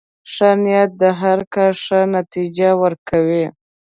[0.31, 3.45] ښه نیت د هر کار ښه نتیجه ورکوي.